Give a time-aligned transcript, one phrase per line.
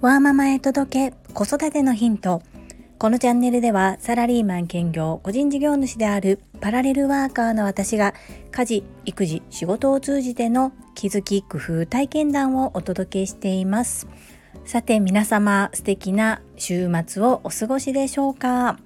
[0.00, 2.42] ワーママへ届け子育てのヒント。
[2.98, 8.12] このチャンネルではサラリーマン兼業個人事業主であるパラレルワーカーの私が
[8.50, 14.06] 家事育児仕事を通じての気づき工夫体験談をお届けしています。
[14.66, 18.78] さて皆様素敵な週末をお過ごしでしょうか？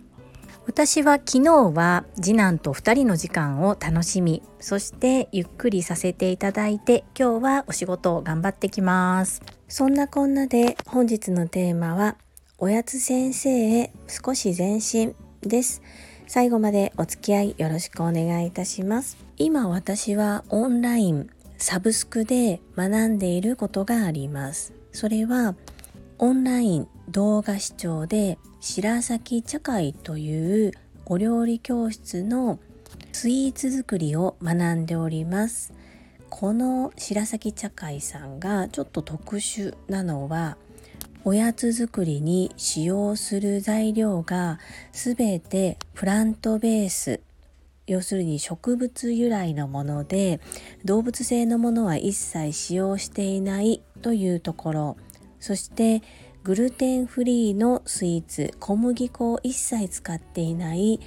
[0.66, 9.42] 私は昨日は次男と2人の時間を楽しみそしてゆっくりさせていただいて今日はお仕事を頑張ってきます。
[9.68, 12.16] そんなこんなで本日のテーマは
[12.58, 15.82] おやつ先生へ少し前進です。
[16.26, 19.18] 最後までお付き合いよろしくお願いいたします。
[19.36, 21.28] 今私はオンライン
[21.58, 24.72] サブスクで学んでいることがあります。
[24.92, 25.54] それは
[26.18, 30.72] オンライン動画視聴で白崎茶会という
[31.04, 32.58] お料理教室の
[33.12, 35.74] スイーツ作りを学んでおります。
[36.30, 40.56] この白崎茶会さんがちょっと特殊なのは
[41.24, 44.58] おやつ作りに使用する材料が
[44.92, 47.20] 全てプラントベース
[47.86, 50.40] 要するに植物由来のもので
[50.86, 54.96] 動物性のものは一切使用していないというところ。
[55.38, 56.00] そして
[56.44, 61.00] グルテンフリーのスイーツ小麦粉を一切使っていない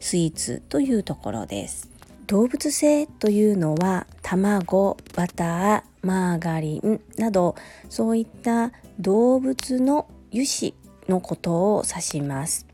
[0.00, 1.88] スイーツというところです。
[2.26, 7.54] 動物性というのは卵バターマーガリンなど
[7.88, 10.74] そういった動物の油脂
[11.08, 12.66] のことを指します。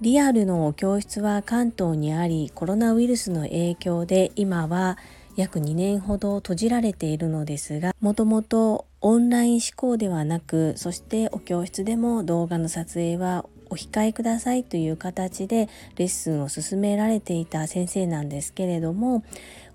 [0.00, 4.96] リアルの教室は関東にありコロナウイルスの影響で今は
[5.36, 19.22] 約2年ほど閉じられているのですがもともとオンライン思考ではなくそしてお教室でも動画の撮影はお控えくださいという形でレッスンを進められていた先生なんですけれども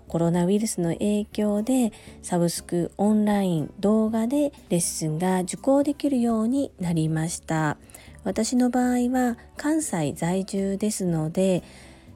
[0.08, 7.78] コロナウイルスの影響でサブスクオンライン動画でレッスンが受講できるようになりました。
[8.22, 11.62] 私の場合は関西在住ですので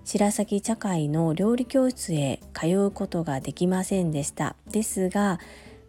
[0.04, 4.56] 白崎茶会の料理教室へ通うことができませんでした。
[4.70, 5.38] ですが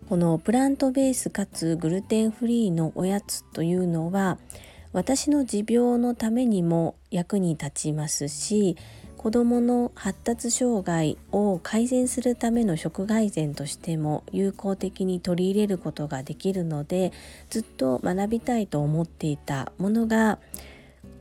[0.09, 4.39] このプラントベースかつグルテンフリーのおやつというのは
[4.91, 8.75] 私の持病のためにも役に立ちますし
[9.17, 17.11] 子どもの発達障害を改善するための食改善としても有効的に取り入れることができるので
[17.51, 20.39] ずっと学びたいと思っていたものが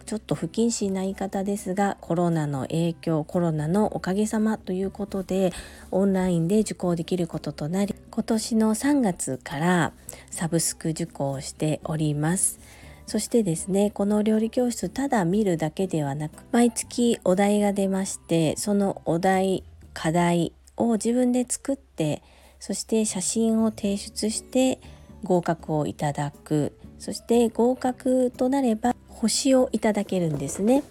[0.06, 5.52] ちょっと不謹慎な言い方ですがコロナの影響コロナのおかげさまということで
[5.90, 9.92] オンラインで受講できることとなり今年の3月から
[10.28, 12.58] サブスク受講しております。
[13.06, 19.62] そしてですねこの料理教室ただ見るだけではなく毎月お題が出ましてそのお題
[19.94, 22.24] 課題を自分で作って
[22.58, 24.80] そして写真を提出して
[25.22, 26.76] 合格をいただく。
[26.98, 30.82] そして合格となれば星をいただけるんですね。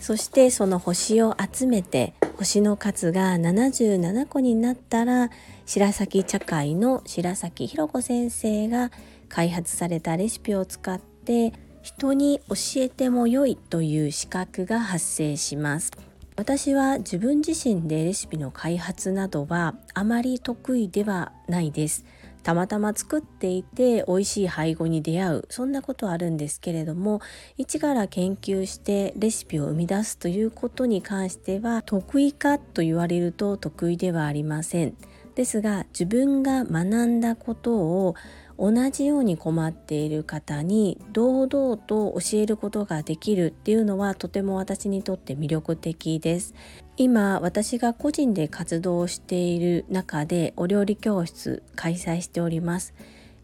[0.00, 5.30] そしてその星を集めて星の数が77個になったら
[5.64, 8.90] 白崎茶会の白崎ひ子先生が
[9.28, 15.92] 開発されたレシピを使って人に教えても良いという資格が発生します。
[16.34, 22.04] 私は自分自身でレシピの開発などはあまり得意ではないです。
[22.42, 27.20] たまたま作っていて美味しい配合に出会うそんなことはあるんですけれども
[27.56, 34.96] 一から研究してレシピを生み出すということに関しては得意かと言われると得意ではありません。
[35.34, 38.14] ですが自分が学んだことを
[38.62, 46.54] 同じように困っている方に堂々と教えることができるっていうのはとても私にとって魅力的です。
[46.96, 52.94] 今私が個人で活動している中でお料理教室開催しております。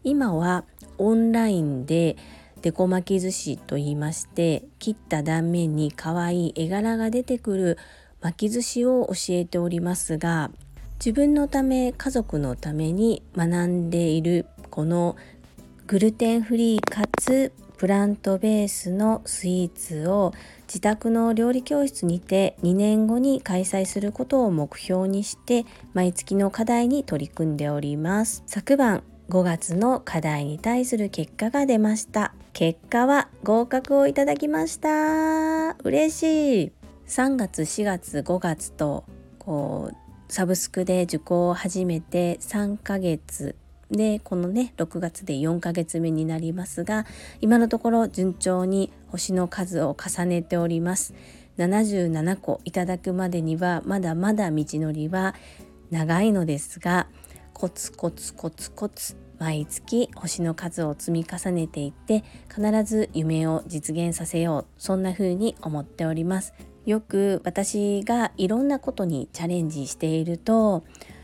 [0.05, 0.63] 今は
[0.97, 2.15] オンラインで
[2.61, 7.77] デコ巻き寿司と言いまして切った断面に可愛い絵柄が出てくる
[8.21, 10.49] 巻き寿司を教えておりますが
[10.95, 14.45] 自分のため家族のために学んでいる
[14.79, 15.17] この
[15.87, 20.31] グルテンフリーかつプラントベースのスイーツを
[20.69, 28.41] 自宅の料理教室にて2年後に開催することを目標にして毎月の課題に取り組んでおります。
[28.45, 32.33] 昨晩5月の課題に対する結果が出ました。
[32.53, 35.75] 結果は合格をいただきました。
[35.83, 36.71] 嬉しい。
[37.07, 39.03] 3月4月5月と
[39.39, 39.95] こう
[40.31, 43.57] サブスクで受講を始めて3ヶ月
[43.91, 47.05] でこのね6月で4ヶ月目になりますが
[47.41, 51.13] 今のところ順調に星の数を重ねております。
[51.57, 55.35] 77個いただくまでにはまだまだ道のりは
[55.91, 57.07] 長いのですが
[57.53, 64.65] コツコツコツコツ毎月星の数を積み重ねていって必ず夢を実現させよう。
[64.77, 66.53] そんな風に思っております。
[66.85, 70.83] よく私がいろんなことにチャレンジしていると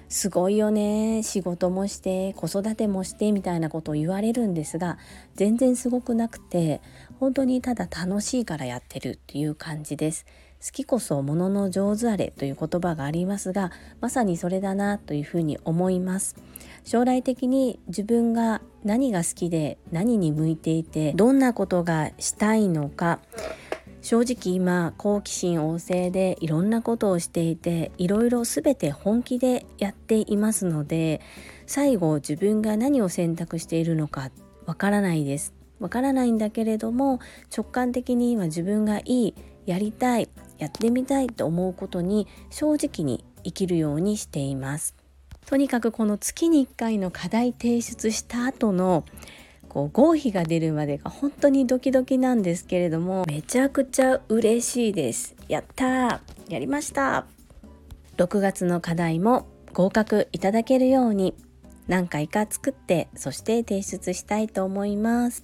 [0.09, 1.23] すごいよね。
[1.23, 4.97] 仕事もして子育てもしてみたいなことを言われるんですが
[5.35, 6.81] 全然すごくなくて
[7.19, 10.25] 本当にただ楽しいからやってるっていう感じです。
[10.65, 13.71] 好きこそものの上手あれという言葉がありますが
[14.01, 16.35] まさにそれだなというふうに思います。
[16.83, 23.19] 将来的に自分が何が好きで何に向いていてどんなことがしたいのか
[24.05, 31.21] 正直今好奇心旺盛でいろんなことをしていていろいろ全て本気でやっていますので
[31.65, 34.29] 最後自分が何を選択しているのか
[34.67, 35.55] わからないです。
[35.79, 37.19] わからないんだけれども
[37.51, 39.35] 直感的に今自分がいい
[39.65, 40.29] やりたい
[40.59, 44.93] やってみたいと思うことに正直に生きるようにしています。
[45.47, 49.03] とにかくこの月に1回の課題提出した後の
[49.75, 55.35] こう合否が出るまでが本当にドキドキなんですけれどもめちゃくちゃ嬉しいです。
[55.49, 56.19] やったー。
[56.47, 57.25] やりました
[58.15, 61.35] 6月の課題も合格いただけるように
[61.87, 65.43] 何回か作ってそして提出したいと思います。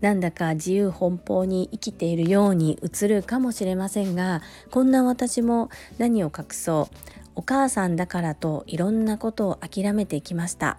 [0.00, 4.42] なんだか自由奔放に生きているように映るかもしれませんが
[4.72, 6.96] こんな私も何を隠そう。
[7.36, 10.78] お母さんだからといろんなことを諦めてきました。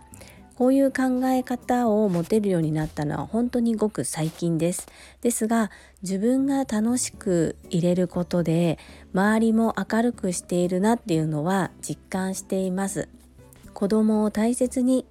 [0.59, 4.87] こういう考え方を持てるようになったのは本当にごく最近です。
[5.21, 5.71] ですが
[6.01, 8.77] 自分が楽しく入れることで
[9.13, 13.07] 周りも明るくしているなっていうのは実感しています。
[13.73, 15.05] 子供を大切に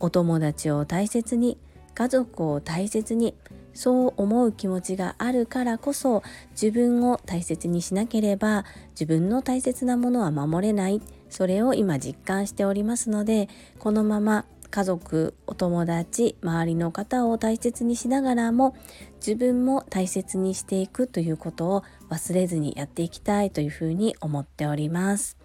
[0.00, 1.58] お友達を大切に
[1.92, 3.34] 家族を大切に
[3.74, 6.22] そう思う気持ちがあるからこそ
[6.52, 18.76] 自分を大切にしなければ自分の大切なものは守れないそれを今実感しておりますのでこのまま家族お友達周りの方を大切にしながらも
[19.16, 25.36] 自分も大切にしていくということを忘れずにやっていきたいというふうに思っております。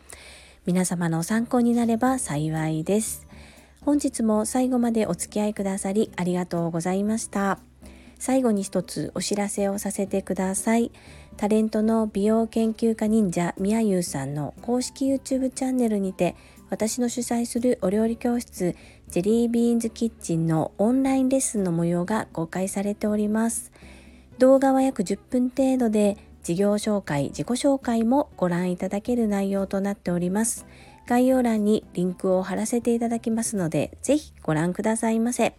[0.65, 3.27] 皆様の参考になれば幸いです。
[3.81, 7.59] 本日も最後までお付き合いくださりありがとうございました。
[8.19, 10.91] 最後に一つお知らせをさせてください。
[11.37, 16.35] タレントの美容研究家忍者みやゆうさんの公式 YouTube チャンネルにて
[16.71, 18.77] 私の主催するお料理教室
[19.09, 23.73] ジェリービーンズキッチンのオンラインレッスンの模様が公開されております。
[24.39, 30.65] 動画は約10分程度で事業紹介、自己紹介もご覧いただける内容となっております。
[31.07, 35.57] 概要欄にリンクを貼らせていただきますので、ぜひご覧くださいませ。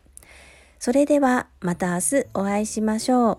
[0.78, 3.38] それではまた明日お会いしましょう。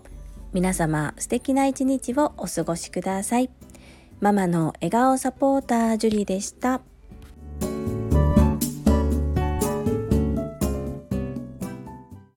[0.52, 3.50] 皆様素敵な一日をお過ごしください。
[4.20, 6.80] ママの笑顔サポータージュリでした。